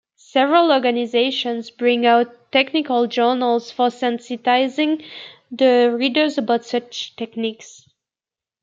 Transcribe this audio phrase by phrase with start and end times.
[0.15, 5.05] Several organizations bring out technical Journals for sensitizing
[5.51, 7.87] the readers about such techniques.